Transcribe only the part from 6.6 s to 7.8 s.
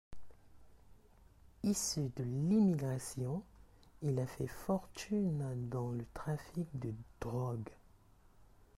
de drogue.